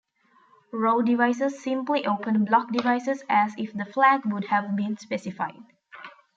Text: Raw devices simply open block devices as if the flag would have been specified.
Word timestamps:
Raw 0.73 1.01
devices 1.01 1.61
simply 1.61 2.07
open 2.07 2.43
block 2.43 2.71
devices 2.71 3.21
as 3.29 3.53
if 3.55 3.71
the 3.71 3.85
flag 3.85 4.21
would 4.25 4.45
have 4.45 4.75
been 4.75 4.97
specified. 4.97 5.63